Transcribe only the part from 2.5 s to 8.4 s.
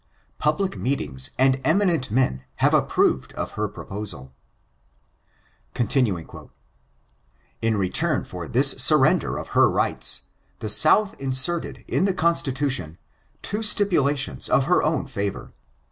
have approved of her proposal." 'In return